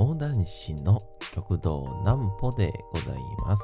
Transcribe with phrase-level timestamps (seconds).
[0.00, 0.98] 講談師の
[1.34, 3.62] 極道南歩でございます。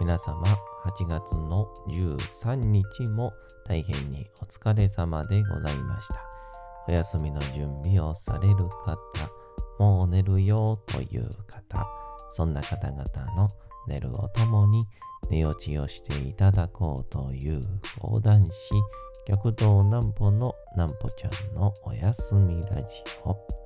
[0.00, 0.40] 皆様、
[0.86, 3.30] 8月の13日も
[3.66, 6.24] 大変にお疲れ様でございました。
[6.88, 8.96] お休みの準備をされる方、
[9.78, 11.86] もう寝るよという方、
[12.32, 13.04] そんな方々
[13.36, 13.46] の
[13.86, 14.82] 寝るをともに
[15.28, 17.60] 寝落ちをしていただこうという
[18.00, 18.50] 講談師、
[19.26, 23.65] 極道南歩の南歩ちゃんのおやすみラジオ。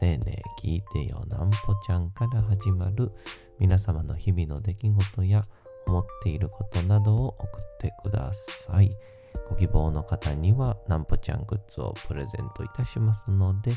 [0.00, 3.12] ねえねえ聞いてよなんぽちゃんから始まる
[3.58, 5.42] 皆様の日々の出来事や
[5.86, 8.32] 思っていることなどを送ってくだ
[8.66, 8.90] さい。
[9.48, 13.72] ご希望の方にはなんぽちゃんグッズをプレゼントいたしますので、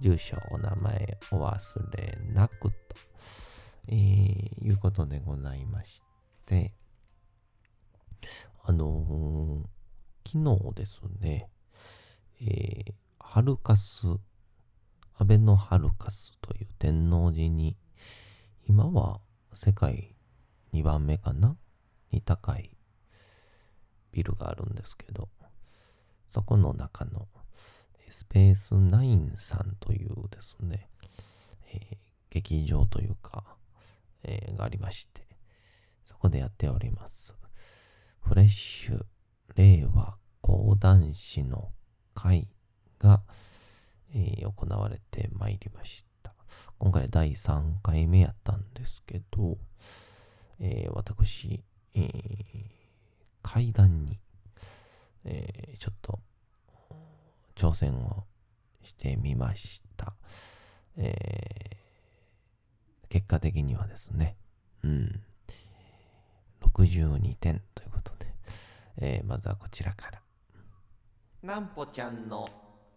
[0.00, 2.74] 住所、お名前お忘れなくと、
[3.88, 6.02] えー、いうことでございまし
[6.46, 6.72] て、
[8.62, 9.76] あのー
[10.26, 11.48] 昨日ですね、
[12.40, 14.06] えー、ハルカス、
[15.18, 17.76] 安倍のハルカスという天王寺に、
[18.68, 19.20] 今は
[19.52, 20.14] 世界
[20.74, 21.56] 2番目かな？
[22.10, 22.70] に高い
[24.12, 25.28] ビルがあるんですけど、
[26.28, 27.28] そこの中の
[28.08, 30.88] スペースナインさんというですね、
[31.72, 31.96] えー
[32.28, 33.44] 劇場というか、
[34.22, 35.26] えーがありまして、
[36.04, 37.34] そこでやっております。
[38.20, 39.04] フレッシュ
[39.54, 41.70] 令和講談師の
[42.14, 42.48] 会
[42.98, 43.22] が、
[44.14, 46.32] えー行われてまいりました。
[46.78, 49.58] 今回第3回目やったんですけど、
[50.60, 51.62] えー私、
[51.94, 52.76] えー
[53.42, 54.18] 階段に、
[55.24, 56.20] えーちょっと
[57.54, 58.24] 挑戦を
[58.82, 60.14] してみました。
[60.96, 61.76] え
[63.08, 64.36] 結果的にはですね、
[64.82, 65.22] うん、
[66.60, 68.34] 62点ということで、
[68.98, 70.22] えまずはこちらから。
[71.42, 72.48] なんぽちゃんの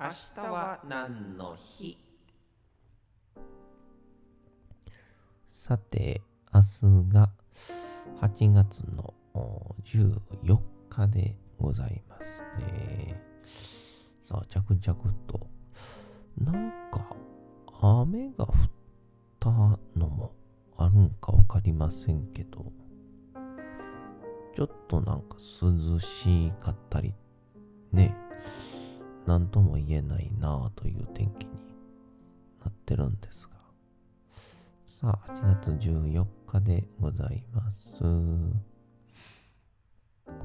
[0.02, 1.98] 明日は何の日？
[5.50, 6.22] さて、
[6.54, 7.30] 明日が
[8.22, 9.14] 8月の
[9.84, 10.58] 14
[10.90, 13.22] 日でございますね。
[14.24, 15.48] さあ、着々と、
[16.38, 17.06] なんか、
[17.82, 18.54] 雨が降っ
[19.38, 19.50] た
[20.00, 20.32] のも
[20.78, 22.72] あるんかわかりませんけど、
[24.56, 27.14] ちょっとなんか涼しかったり、
[27.92, 28.16] ね、
[29.30, 31.52] なんとも言えないなあという天気に
[32.66, 33.52] なってるんですが、
[34.88, 38.00] さあ、8月14日でございます。
[38.02, 38.08] こ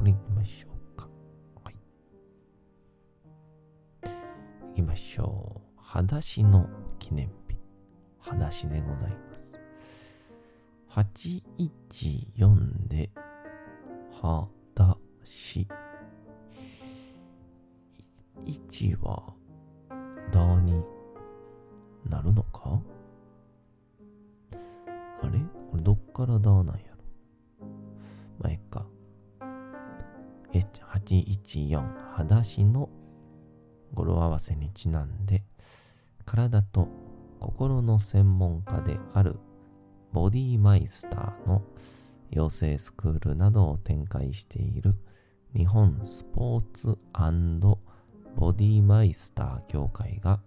[0.03, 1.09] れ行きましょうか。
[1.65, 1.77] はい。
[4.69, 5.81] 行きましょう。
[5.81, 6.69] 裸足の
[6.99, 7.57] 記念日。
[8.19, 9.59] 裸足でございます。
[10.91, 13.11] 814で、
[14.21, 15.67] 裸足。
[18.45, 19.35] 1は、
[20.33, 20.83] だに
[22.09, 22.81] なるのか？
[25.23, 25.39] あれ？
[25.71, 27.67] これどっからだなんやろ？
[28.39, 28.87] まあ、えっか。
[30.53, 31.83] 814、
[32.13, 32.89] 裸足の
[33.93, 35.43] 語呂合わせにちなんで、
[36.25, 36.89] 体と
[37.41, 39.37] 心の専門家である
[40.13, 41.63] ボディマイスターの
[42.31, 44.95] 養成スクールなどを展開している
[45.57, 46.97] 日本スポーツ
[48.37, 50.41] ボディマイスター協会が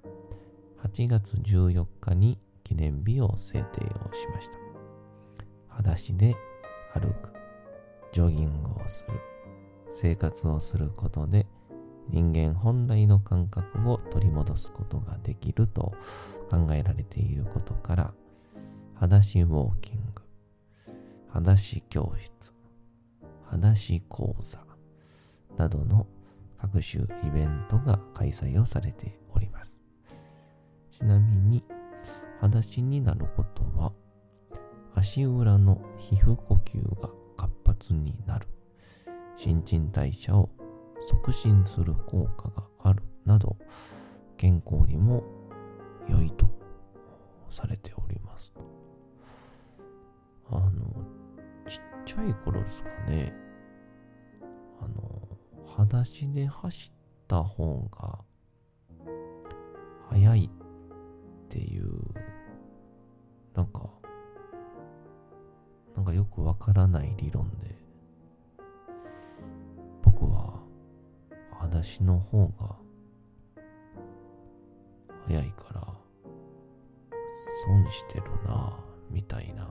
[0.84, 4.54] 8月14日に記念日を制定をしました。
[5.70, 6.36] 裸足で
[6.94, 7.34] 歩く、
[8.12, 9.20] ジョギングをする、
[9.92, 11.48] 生活をすることで
[12.10, 15.94] 人間本来の感覚を取り戻すことができると
[16.50, 18.14] 考えられていることから、
[18.96, 20.22] 裸足ウォーキング、
[21.30, 22.54] 裸足教室、
[23.46, 24.60] 裸足講座
[25.58, 26.06] などの
[26.74, 29.82] 各種イベントが開催をされております。
[30.92, 31.64] ちなみに、
[32.42, 33.94] 裸足になることは、
[34.94, 38.48] 足裏の皮膚呼吸が活発になる、
[39.38, 40.50] 新陳代謝を
[41.08, 43.56] 促進する効果があるなど、
[44.36, 45.24] 健康にも
[46.10, 46.50] 良いと
[47.50, 48.54] されております。
[50.50, 50.70] あの、
[51.68, 53.34] ちっちゃい頃ですかね、
[54.82, 55.17] あの、
[55.78, 56.98] 裸足で走っ
[57.28, 58.18] た方が
[60.10, 61.86] 速いっていう、
[63.54, 63.88] なんか、
[65.96, 67.76] なんかよくわからない理論で、
[70.04, 70.60] 僕は
[71.52, 72.76] 裸足の方が
[75.28, 75.88] 速いから、
[77.68, 78.76] 損してるな
[79.12, 79.70] みたいな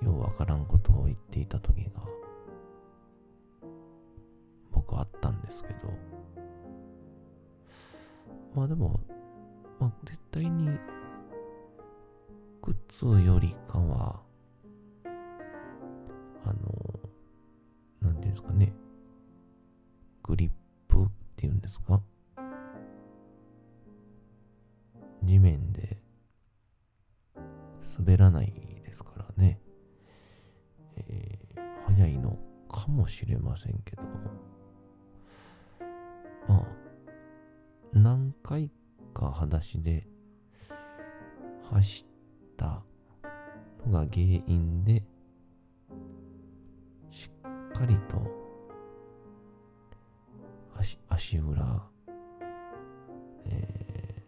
[0.00, 2.02] ようわからんことを言っていた時が
[5.44, 5.74] ですけど、
[8.54, 9.00] まあでも、
[9.78, 10.68] まあ絶対に、
[12.62, 14.20] 靴よりかは、
[16.44, 17.00] あの、
[18.00, 18.72] なんていうんですかね、
[20.22, 20.50] グリッ
[20.88, 22.00] プっていうんですか。
[25.22, 25.98] 地面で
[27.98, 28.52] 滑らない
[28.84, 29.60] ですからね、
[30.96, 32.38] えー、早いの
[32.68, 34.02] かもしれませんけど、
[38.44, 38.70] 回
[39.14, 40.06] か裸足で
[41.72, 42.82] 走った
[43.86, 45.02] のが原因で、
[47.10, 48.22] しっかりと
[50.76, 51.88] 足足裏、
[53.46, 54.22] え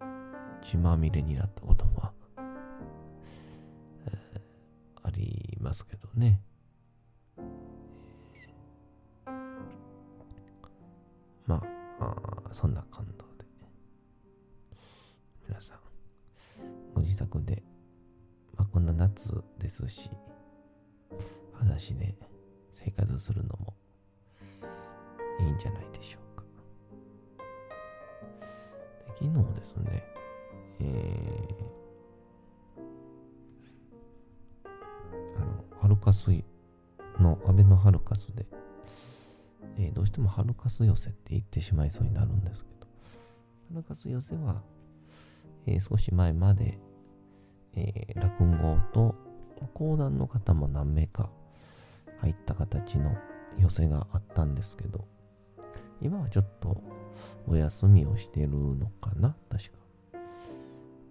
[0.00, 2.12] ー、血まみれになったことは、
[4.06, 4.40] えー、
[5.02, 6.40] ありますけどね。
[12.60, 13.46] そんな感動で。
[15.48, 15.78] 皆さん、
[16.94, 17.62] ご自宅で、
[18.54, 20.10] まあ、こんな夏ですし、
[21.54, 22.14] 裸足で
[22.74, 23.74] 生活するのも
[25.40, 26.44] いいんじゃないでしょうか。
[29.06, 30.04] で昨日ですね、
[30.80, 36.28] えー、あの、ハルカス
[37.18, 38.44] の、安倍のハルカスで、
[39.80, 42.86] えー、どうしてもハルカス寄せって言ってしまいそうになるんですけど、
[43.72, 44.60] ハルカス寄せは、
[45.66, 46.78] えー、少し前まで、
[47.74, 49.14] えー、落語と
[49.72, 51.30] 講談の方も何名か
[52.20, 53.16] 入った形の
[53.58, 55.06] 寄せがあったんですけど、
[56.02, 56.82] 今はちょっと
[57.46, 59.70] お休みをしてるのかな確か。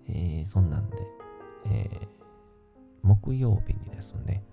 [0.07, 0.97] えー、そんなんで、
[1.65, 2.07] えー、
[3.01, 4.43] 木曜日にですね、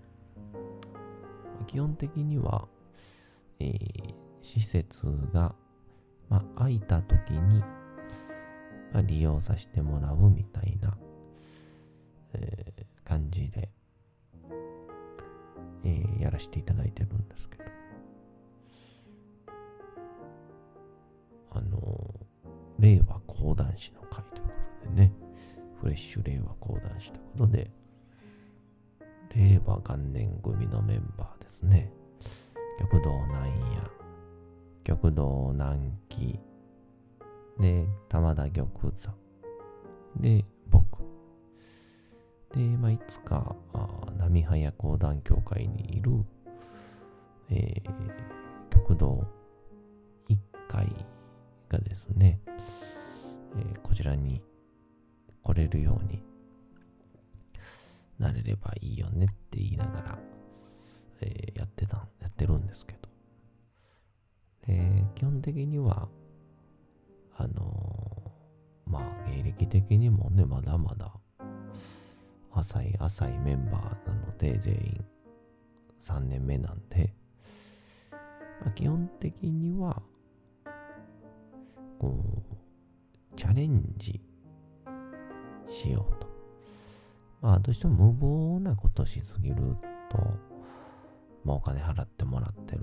[1.67, 2.67] 基本的には、
[3.59, 5.01] えー、施設
[5.33, 5.55] が、
[6.29, 7.59] まあ、空いた時に、
[8.93, 10.97] まあ、利用させてもらうみたいな、
[12.33, 13.69] えー、感じで、
[15.83, 17.63] えー、やらせていただいてるんですけど、
[21.51, 22.13] あの
[22.79, 24.51] 令和講談師の会というこ
[24.83, 25.13] とでね、
[25.81, 27.71] フレッシュ令和講談師ということで、
[29.35, 31.91] 令和元年組のメンバーですね。
[32.79, 33.81] 極道南野、
[34.83, 36.39] 極道南紀、
[37.59, 39.13] で、玉田玉座、
[40.15, 40.99] で、僕。
[42.53, 43.55] で、まあ、いつか、
[44.17, 46.11] 波早講談協会にいる、
[47.49, 49.25] えー、極道
[50.27, 50.87] 一回
[51.69, 52.39] がですね、
[53.55, 54.41] えー、こちらに
[55.43, 56.21] 来れるように
[58.19, 60.19] なれればいいよねって言いながら、
[65.47, 66.09] 的には、
[67.37, 71.13] あのー、まあ、芸歴的にもね、まだまだ、
[72.51, 75.05] 浅い浅いメンバーなので、全員
[75.99, 77.13] 3年目なんで、
[78.59, 80.01] まあ、基本的には、
[81.97, 82.43] こ
[83.31, 84.19] う、チャレンジ
[85.69, 86.27] しようと。
[87.41, 89.55] まあ、どうしても無謀なことしすぎる
[90.09, 90.17] と、
[91.45, 92.81] まあ、お金払ってもらってる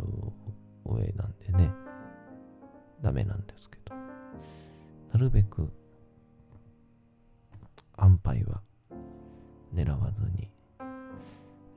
[0.86, 1.70] 上なんでね、
[3.02, 3.94] ダメなんですけど、
[5.12, 5.72] なるべく、
[7.96, 8.62] 安牌は
[9.74, 10.50] 狙わずに、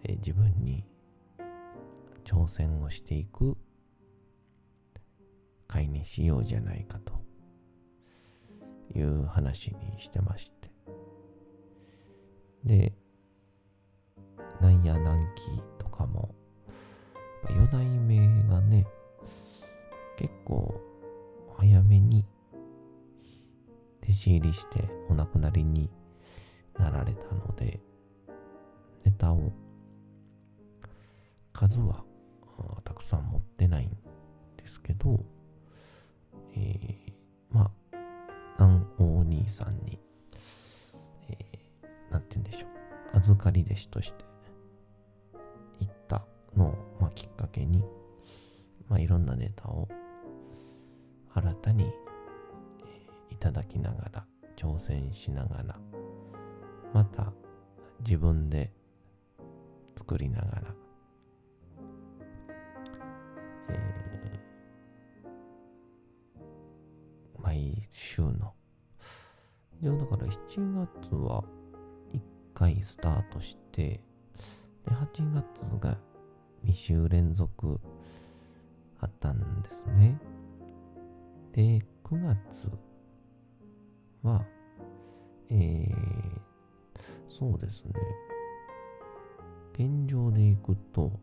[0.04, 0.86] え自分に
[2.24, 3.58] 挑戦をしていく
[5.68, 7.14] 会にしようじゃないかと
[8.98, 10.72] いう話にしてまして。
[12.64, 12.94] で、
[14.62, 16.34] なんや南紀とかも、
[17.50, 18.18] 四代目
[18.50, 18.86] がね、
[24.28, 25.90] 弟子入りしてお亡くなりに
[26.78, 27.80] なられたので、
[29.06, 29.54] ネタを
[31.54, 32.04] 数は
[32.84, 33.90] たくさん持ってないん
[34.58, 35.24] ですけど、
[36.54, 37.14] えー、
[37.52, 37.98] まあ、
[38.60, 40.00] 南王兄さんに、
[41.30, 42.68] えー、て言うんでしょ
[43.14, 44.26] う、預かり弟子として
[45.80, 47.84] 行ったのを、まあ、きっかけに、
[48.90, 49.88] まあ、いろんなネタを
[51.34, 51.94] 新たに、
[53.30, 55.80] いただきながら、挑戦しながら、
[56.94, 57.32] また、
[58.06, 58.72] 自分で
[59.98, 60.76] 作りながら、
[63.70, 68.54] えー、毎週の、
[69.82, 71.44] 一応だから7月は
[72.14, 72.22] 1
[72.54, 74.02] 回スタートして、
[74.86, 75.98] で、8月が
[76.66, 77.80] 2週連続
[79.00, 80.20] あったんですね。
[81.52, 82.70] で、9月
[84.24, 84.44] は、
[85.50, 85.94] えー、
[87.30, 87.94] そうですね。
[89.74, 91.20] 現状でいくと、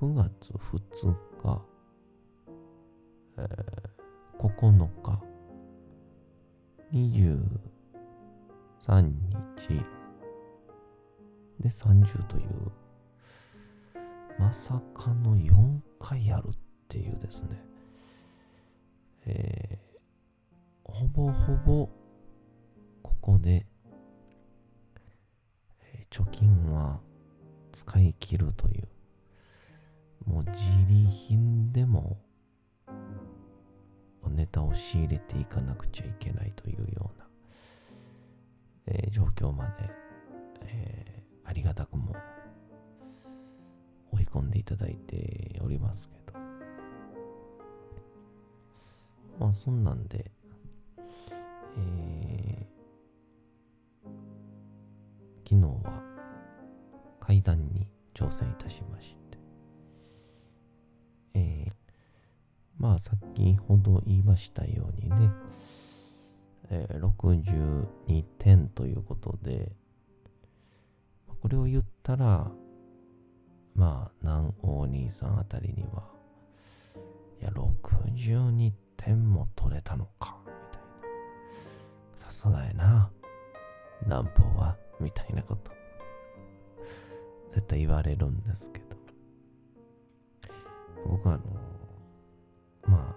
[0.00, 1.62] 9月2日、
[3.38, 3.46] えー、
[4.38, 5.22] 9日、
[6.92, 9.12] 23
[9.56, 9.84] 日、
[11.60, 12.44] で30という、
[14.38, 16.50] まさかの4回やるっ
[16.88, 17.62] ていうですね、
[21.66, 21.88] ぼ
[23.02, 23.66] ここで、
[25.82, 27.00] え、貯金は
[27.72, 28.88] 使い切るという、
[30.24, 30.54] もう自
[30.88, 32.18] 利品でも
[34.28, 37.26] ネタを仕入れていかなくちゃいけないというような、
[38.86, 39.72] えー、状況まで、
[40.66, 42.14] えー、ありがたくも
[44.12, 46.38] 追い込んでいただいておりますけど。
[49.40, 50.30] まあそんなんで、
[55.44, 56.02] 昨日は
[57.20, 59.38] 階段に挑戦いたしまして、
[61.34, 61.72] えー、
[62.78, 65.30] まあ先ほど言いましたようにね、
[66.70, 69.72] えー、62点ということで、
[71.42, 72.50] これを言ったら、
[73.76, 76.02] まあ、南王兄さんあたりには、
[77.40, 80.36] いや、62点も取れたのか、
[82.26, 83.08] さすがやな。
[84.02, 85.70] 南方は、みたいなこと。
[87.54, 88.86] 絶対言われるんですけど。
[91.06, 91.44] 僕はあの、
[92.88, 93.16] ま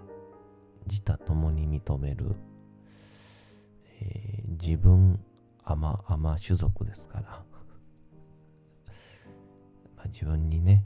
[0.86, 2.36] 自他ともに認める、
[4.00, 5.18] えー、自分、
[5.64, 7.22] 甘、甘種族ですから。
[9.96, 10.84] まあ、自分にね、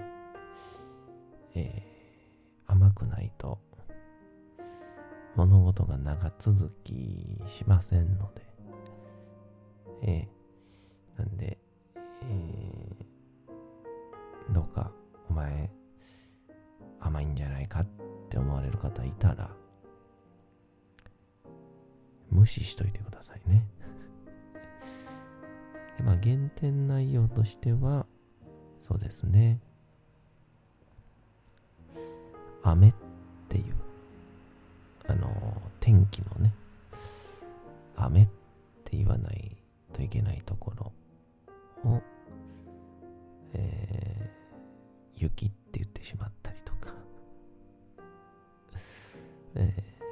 [1.55, 3.59] えー、甘くないと
[5.37, 8.43] 物事が長続きしませんので、
[10.03, 11.59] えー、なんで、
[11.97, 14.93] えー、どうか
[15.29, 15.71] お前
[17.01, 17.87] 甘いんじゃないかっ
[18.31, 19.51] て思われる方いたら
[22.31, 23.67] 無視しといてくださいね。
[25.99, 28.07] でまあ減点内容としては
[28.81, 29.61] そうですね。
[32.63, 32.95] 雨っ
[33.49, 33.84] ていう
[35.07, 36.55] あの、天気のね、
[37.97, 38.29] 雨っ
[38.85, 39.57] て言わない
[39.93, 40.93] といけないところ
[41.91, 42.03] を、
[43.53, 46.95] えー、雪って言ってしまったりとか、
[49.57, 50.05] えー、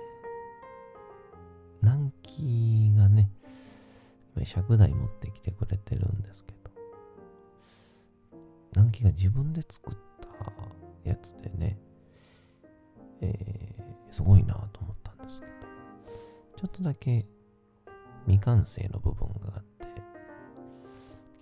[1.82, 3.30] 南紀がね、
[4.44, 6.70] 尺台持ってきてくれてるんですけど、
[8.74, 11.78] 南紀が自分で作ったやつでね、
[13.20, 13.71] えー、
[14.12, 15.52] すごいなと思ったんですけど、
[16.58, 17.26] ちょっとだけ
[18.26, 19.86] 未完成の部分があって、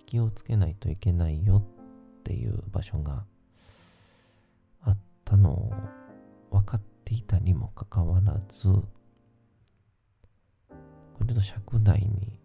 [0.05, 3.25] 気をつけないといけないよっていう場所が
[4.81, 5.73] あったのを
[6.49, 8.85] 分かっていたにもかかわらず、こ
[11.21, 12.39] れちょっと尺台に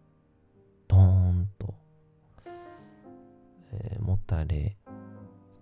[0.88, 1.74] ドーンと、
[3.72, 4.76] えー、もたれ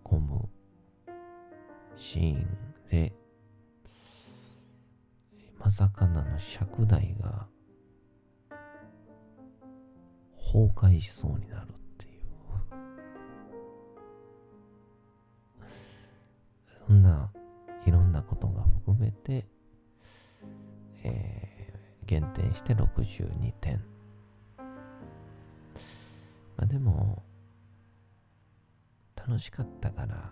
[0.05, 0.49] 込む
[1.97, 2.47] シーン
[2.91, 3.13] で、
[5.65, 7.49] まさかの尺台が
[10.37, 12.23] 崩壊しそうになるっていう。
[16.87, 17.33] そんな
[17.87, 19.47] いろんなことが含めて、
[21.03, 23.83] えー、減点して62点。
[24.59, 24.65] ま
[26.65, 27.23] あでも、
[29.17, 30.31] 楽しかったから、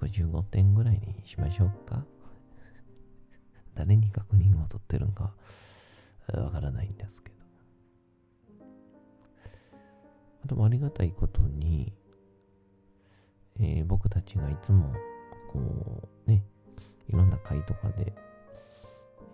[0.00, 2.04] 65点ぐらいにしましょうか。
[3.78, 5.32] 誰に確認を取ってるんか
[6.34, 7.36] わからないんですけど。
[10.44, 11.92] あともありがたいことに、
[13.60, 14.92] えー、僕たちがいつも
[15.52, 16.44] こうね、
[17.08, 18.12] いろんな会とかで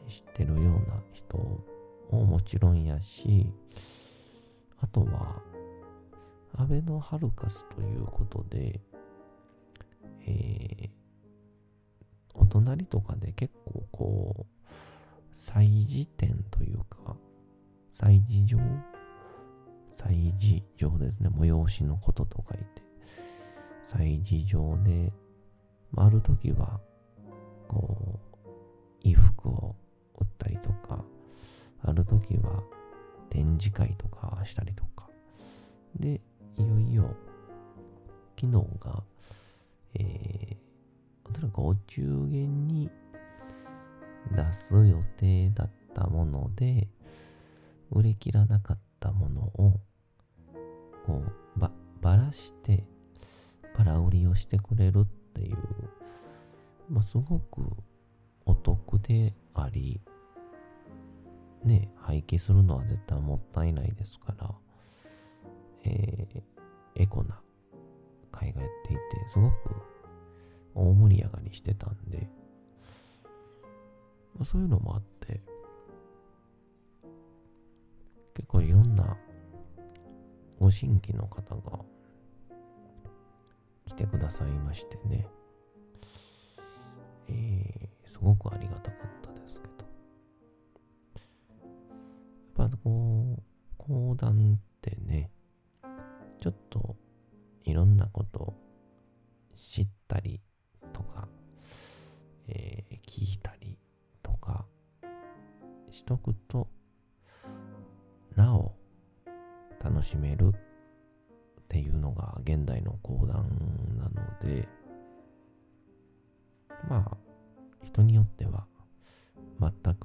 [0.09, 1.39] 知ってるような人
[2.11, 3.51] ももちろんやし、
[4.83, 5.41] あとは、
[6.57, 8.81] アベノハルカスということで、
[10.27, 11.04] えー、
[12.35, 14.67] お隣とかで結構こう、
[15.33, 17.17] 祭事展というか、
[17.93, 18.59] 祭事場？
[19.91, 21.29] 祭事場ですね。
[21.29, 22.83] 催しのことと書いて。
[23.85, 25.12] 祭事場で、
[25.97, 26.81] ある時は、
[27.69, 28.19] こ
[29.03, 29.76] う、衣服を
[30.19, 31.05] 売ったりとか、
[31.83, 32.62] ある時は
[33.31, 35.09] 展示会とかしたりとか。
[35.97, 36.21] で、
[36.57, 37.14] いよいよ、
[38.41, 39.05] 昨日が、
[39.95, 40.63] えー、
[41.25, 42.90] おそらくお中元に
[44.33, 46.88] 出す予定だったもので、
[47.90, 49.81] 売れ切らなかったものを、
[51.07, 51.23] こ
[51.57, 52.85] う、ば、ばらして、
[53.76, 55.57] バラ売りをしてくれるっていう、
[56.88, 57.62] まあ、すごく
[58.47, 60.00] お得であり、
[61.64, 64.50] ね、廃棄するのは絶対もったいないですから、
[65.85, 67.40] えー、エコな
[68.33, 69.54] 会がやっていて、すごく
[70.75, 72.28] 大盛り上がりしてたんで、
[74.37, 75.40] まあ、そういうのもあって、
[78.35, 79.16] 結構いろんな
[80.59, 81.78] ご新規の方が
[83.87, 85.28] 来てくださいましてね、
[87.28, 89.75] えー、すごくありがたかったですけど、
[92.62, 93.43] やっぱこう、
[93.78, 94.74] 講談って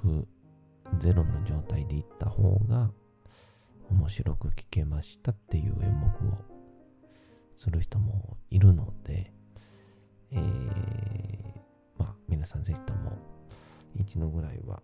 [0.01, 0.27] く
[0.99, 2.91] ゼロの状態で行った方が
[3.89, 6.37] 面白く聞けましたっていう演目を
[7.55, 9.33] する人もいるので、
[10.31, 10.39] えー、
[11.97, 13.17] まあ皆さんぜひとも
[13.95, 14.81] 一度ぐらいは、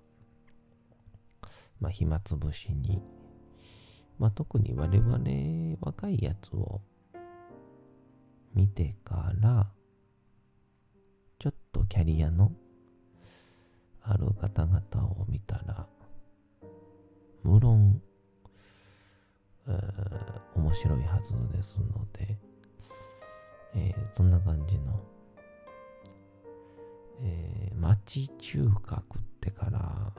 [1.79, 3.01] まあ暇つぶしに、
[4.19, 6.81] まあ特に我々若いやつを
[8.53, 9.71] 見てから、
[11.39, 12.51] ちょっとキャリアの
[14.07, 15.87] ある方々を見たら、
[17.43, 18.01] 無論
[19.67, 19.79] え
[20.55, 22.37] 面白いはずですので、
[23.73, 25.01] えー、そんな感じの、
[27.21, 30.13] えー、町中華食ってから、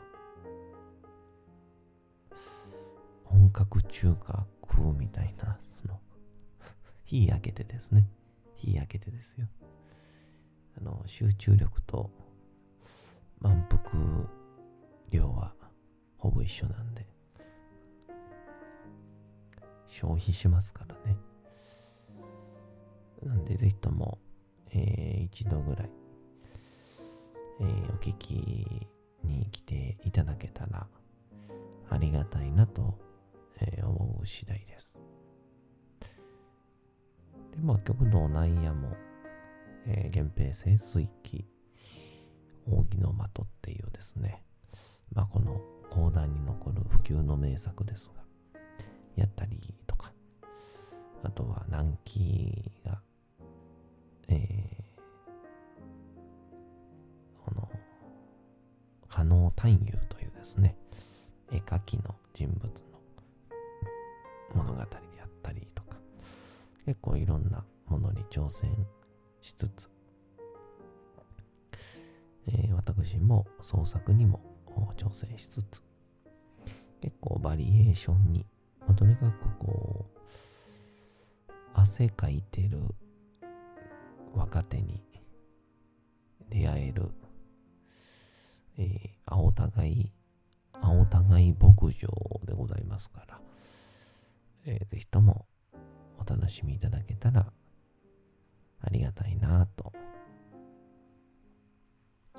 [3.25, 6.01] 本格中華食うみたいな、その、
[7.05, 8.09] 火焼けてですね。
[8.57, 9.46] 火焼けてですよ。
[10.79, 12.11] あの、集中力と
[13.40, 13.81] 満腹
[15.11, 15.55] 量は
[16.18, 17.07] ほぼ一緒なんで、
[19.87, 21.16] 消費しますからね。
[23.22, 24.18] なんで、ぜひとも、
[24.72, 25.90] えー、一度ぐらい、
[27.61, 28.88] えー、お聞き
[29.25, 30.87] に来ていただけたら、
[31.88, 32.99] ありがたいなと、
[33.61, 34.99] えー、思う次第です。
[37.53, 38.96] で、まあ、曲の内野も、
[39.87, 41.46] えー、源平清水記、
[42.67, 44.43] 扇の的っていうですね、
[45.13, 48.61] まあ、この講談に残る普及の名作ですが、
[49.17, 50.13] やったりとか、
[51.23, 53.01] あとは南紀が、
[54.29, 55.05] えー、
[57.45, 57.69] この、
[59.09, 60.77] 加納探幽というですね、
[61.51, 64.87] 絵描きの人物の物語で
[65.23, 65.97] あったりとか、
[66.85, 68.87] 結構いろんなものに挑戦
[69.41, 69.89] しつつ、
[72.49, 74.41] えー、私も創作にも
[74.97, 75.83] 挑戦しつつ、
[77.01, 78.47] 結構バリエーションに
[78.87, 80.07] まあ、とにかくこ
[81.49, 82.79] う、汗かいてる
[84.35, 85.03] 若手に
[86.49, 87.11] 出会える、
[88.79, 90.13] えー、青互い、
[90.81, 92.09] 青互い牧場
[92.45, 93.41] でございますから、
[94.67, 95.47] えー、ぜひとも
[96.19, 97.53] お楽しみいただけたら
[98.81, 99.93] ありがたいなと。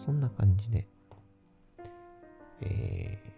[0.05, 0.87] そんな感じで、
[2.61, 3.37] えー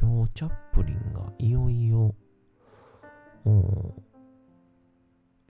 [0.00, 2.14] 今日チャップリンがいよいよ、
[3.42, 3.96] も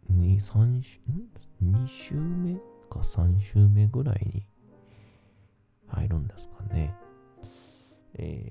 [0.09, 1.29] う、2、3週、ん
[1.63, 2.55] ?2 週目
[2.89, 4.47] か3週目ぐらいに
[5.87, 6.95] 入るんですかね。
[8.15, 8.51] え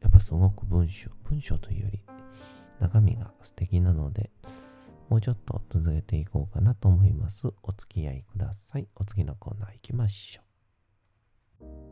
[0.00, 2.04] ー、やっぱすごく文章、文章というより
[2.78, 4.30] 中身が素敵なので、
[5.08, 7.48] もうちょっと続けていこうかなと思います。
[7.62, 8.88] お付き合いください。
[8.96, 10.42] お次のコーナー行きましょ
[11.60, 11.91] う。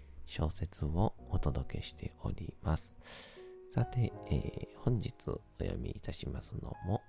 [0.25, 2.95] 小説をお届けしております。
[3.69, 7.01] さて、えー、本日お読みいたしますのも、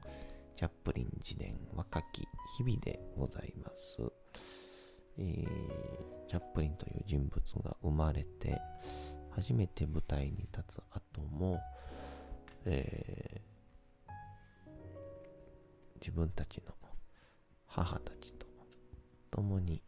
[0.55, 3.99] チャップリン自伝若き日々でございます。
[5.19, 8.61] えー、チャップリンという人物が生まれて、
[9.31, 11.61] 初めて舞台に立つ後も、
[12.65, 14.11] えー、
[16.01, 16.73] 自分たちの
[17.67, 18.47] 母たちと
[19.31, 19.83] 共に、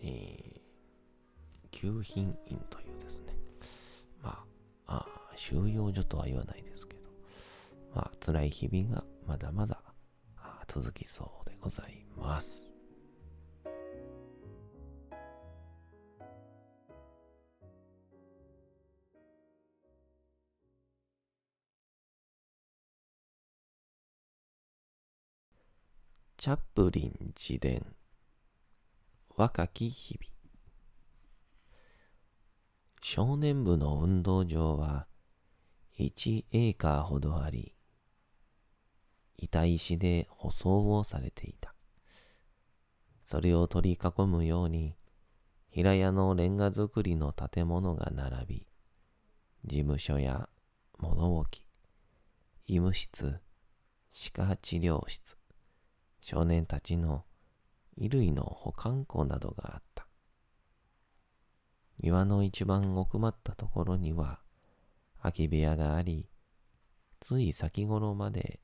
[0.00, 0.60] えー、
[1.76, 3.36] 旧品院というですね、
[4.22, 4.42] ま
[4.86, 7.10] あ、あ収容所とは言わないですけど、
[7.94, 9.82] まあ、辛い日々がまだまだ
[10.66, 12.72] 続きそうでございます。
[26.38, 27.84] チャップリン自伝
[29.36, 30.35] 若き日々
[33.02, 35.06] 少年部の運動場は
[35.98, 37.74] 1エーカーほどあり、
[39.38, 41.74] 板石で舗装をされていた。
[43.24, 44.96] それを取り囲むように、
[45.70, 48.66] 平屋のレンガ造りの建物が並び、
[49.64, 50.48] 事務所や
[50.98, 51.66] 物置、
[52.66, 53.40] 医務室、
[54.10, 55.36] 歯科治療室、
[56.20, 57.24] 少年たちの
[57.96, 60.05] 衣類の保管庫などがあった。
[62.00, 64.40] 庭の一番奥まったところには
[65.20, 66.28] 空き部屋があり、
[67.20, 68.60] つい先頃まで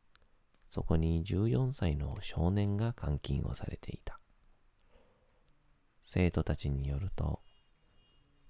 [0.67, 4.19] そこに14歳の少年が監禁をされていた。
[6.01, 7.41] 生徒たちによると、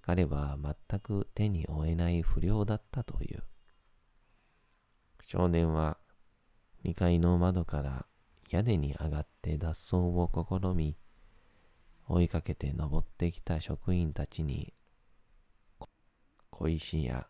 [0.01, 3.43] 彼は全く手に負えない不良だったという。
[5.23, 5.99] 少年は
[6.85, 8.07] 2階の窓から
[8.51, 10.97] 屋根に上がって脱走を試み、
[12.09, 14.73] 追いかけて登ってきた職員たちに
[16.51, 17.27] 小石や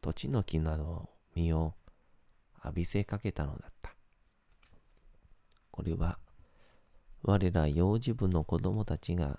[0.00, 1.74] 土地の木などの実を
[2.64, 3.94] 浴びせかけたのだった。
[5.70, 6.18] これは
[7.22, 9.38] 我ら幼児部の子供たちが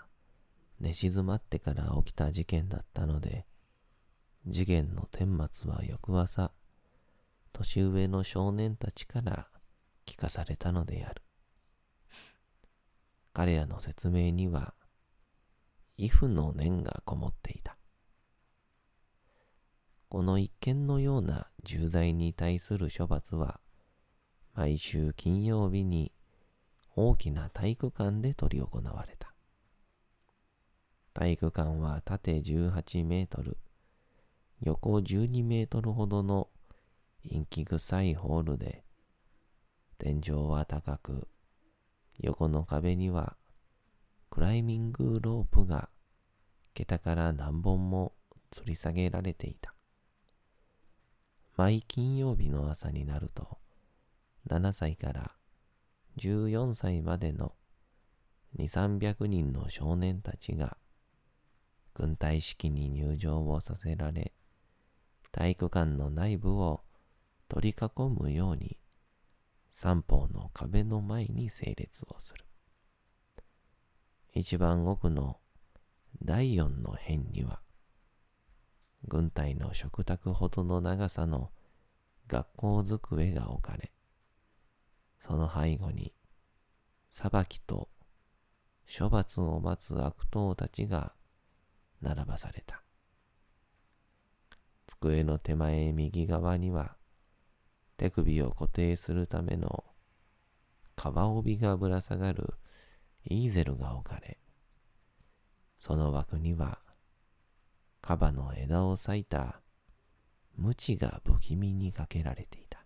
[0.79, 3.45] 寝静まってから起きた事件だったので、
[4.47, 6.51] 事件の顛末は翌朝、
[7.51, 9.47] 年上の少年たちから
[10.05, 11.21] 聞かされたのである。
[13.33, 14.75] 彼らの説明には、
[15.97, 17.77] 畏怖の念がこもっていた。
[20.07, 23.59] この一件のような重罪に対する処罰は、
[24.53, 26.11] 毎週金曜日に
[26.95, 29.33] 大きな体育館で執り行われた。
[31.15, 33.57] 体育館は縦18メートル、
[34.61, 36.49] 横12メートルほどの
[37.27, 38.83] 陰気臭いホールで、
[39.97, 41.27] 天井は高く、
[42.19, 43.35] 横の壁には
[44.29, 45.89] クライミングロープが
[46.73, 48.13] 桁から何本も
[48.51, 49.73] 吊り下げられていた。
[51.55, 53.59] 毎金曜日の朝になると、
[54.47, 55.31] 7歳から
[56.17, 57.53] 14歳までの
[58.57, 60.77] 2、300人の少年たちが
[61.93, 64.33] 軍隊式に入場をさせられ、
[65.31, 66.81] 体育館の内部を
[67.49, 68.77] 取り囲むように
[69.83, 72.45] 三方の壁の前に整列をする。
[74.31, 75.41] 一番奥の
[76.23, 77.59] 第四の辺には、
[79.05, 81.51] 軍隊の食卓ほどの長さの
[82.29, 83.91] 学校机が置かれ、
[85.19, 86.13] その背後に
[87.09, 87.89] 裁きと
[88.87, 91.11] 処罰を待つ悪党たちが
[92.01, 92.81] 並ばされた。
[94.87, 96.95] 机の手前右側には
[97.97, 99.83] 手首を固定するための
[100.95, 102.53] 皮帯がぶら下がる
[103.25, 104.39] イーゼルが置かれ、
[105.79, 106.79] その枠には、
[108.01, 109.61] カバの枝を裂いた
[110.57, 112.85] 鞭が不気味にかけられていた。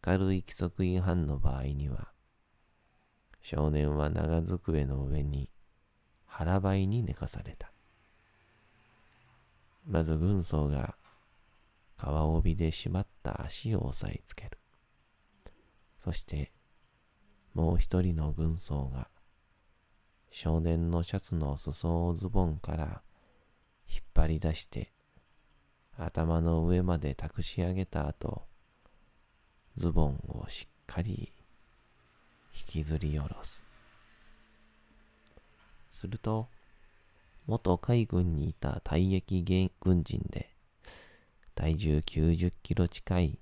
[0.00, 2.12] 軽い規則違反の場合には、
[3.40, 5.50] 少年は長机の上に
[6.26, 7.72] 腹ばいに寝かされた。
[9.86, 10.96] まず軍曹が
[11.96, 14.58] 川帯で締まった足を押さえつける。
[15.98, 16.52] そして、
[17.54, 19.08] もう一人の軍曹が、
[20.30, 23.02] 少年のシャツの裾をズボンから
[23.88, 24.90] 引っ張り出して
[25.96, 28.42] 頭の上まで託し上げた後、
[29.76, 31.32] ズボンをしっかり
[32.52, 33.64] 引きずり下ろす。
[35.88, 36.48] すると、
[37.46, 40.53] 元海軍にいた退役軍人で、
[41.54, 43.38] 体重90キロ近い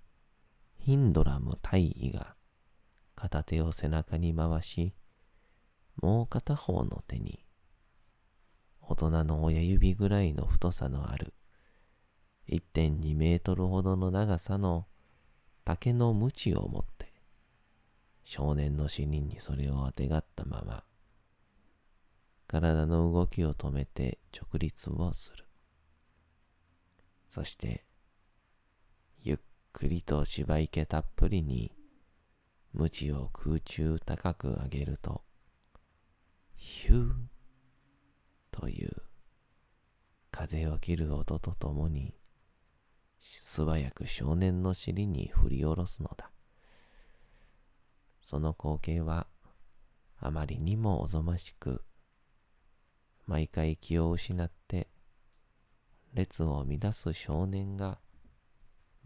[0.79, 2.35] ヒンドラム大尉が
[3.15, 4.95] 片手を背中に回し、
[5.97, 7.45] もう片方の手に
[8.81, 11.33] 大人の親指ぐらいの太さのある
[12.49, 14.87] 1.2メートルほどの長さの
[15.65, 17.13] 竹の鞭を持って
[18.25, 20.85] 少年の死人にそれをあてがったまま
[22.49, 25.47] 体の動きを止めて直立をする。
[27.29, 27.87] そして
[29.73, 31.73] くりと芝池たっぷりに
[32.73, 35.23] 鞭を空中高く上げると
[36.55, 37.13] ヒュー
[38.51, 38.91] という
[40.31, 42.15] 風を切る音とともに
[43.21, 46.31] 素早く少年の尻に振り下ろすのだ。
[48.21, 49.27] その光景は
[50.19, 51.85] あまりにもおぞましく、
[53.27, 54.89] 毎回気を失って
[56.15, 57.99] 列を乱す少年が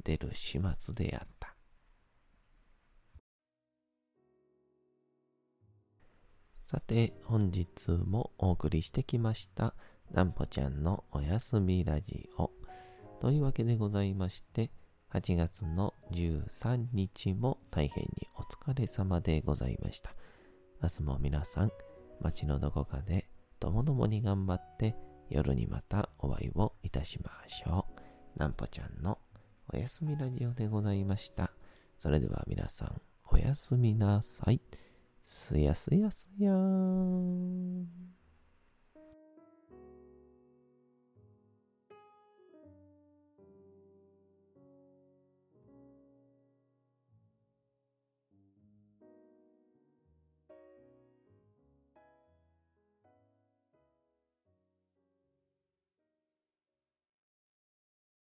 [0.07, 1.57] 出る始末であった。
[6.61, 9.75] さて、本日もお送りしてきました、
[10.13, 12.53] なんぽちゃんのおやすみラジオ。
[13.21, 14.71] というわけでございまして、
[15.13, 20.15] 8月の13日も大変にお疲れ様でございました。
[20.81, 21.73] 明日も皆さん、
[22.21, 24.95] 街のどこかでともどもに頑張って
[25.31, 27.87] 夜にまたお会いをいたしましょ
[28.37, 28.39] う。
[28.39, 29.19] なんぽちゃんの
[29.77, 31.51] おやすみラジオでございました。
[31.99, 34.59] それでは皆さん、おやすみなさい。
[35.21, 38.16] すやすやすやーん。